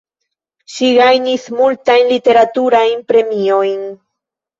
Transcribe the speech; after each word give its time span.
Ŝi 0.75 0.87
gajnis 0.99 1.43
multajn 1.59 2.09
literaturajn 2.13 3.05
premiojn. 3.13 3.85